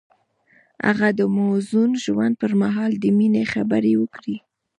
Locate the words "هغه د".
0.87-1.21